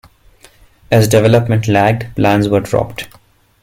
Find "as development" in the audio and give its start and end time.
0.89-1.67